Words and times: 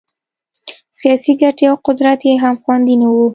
سیاسي 0.99 1.33
ګټې 1.41 1.65
او 1.71 1.77
قدرت 1.87 2.19
یې 2.27 2.33
هم 2.43 2.55
خوندي 2.61 2.95
نه 3.01 3.07
وو. 3.13 3.25